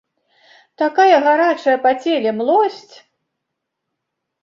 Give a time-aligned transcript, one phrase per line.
[0.83, 2.95] Такая гарачая па целе млосць.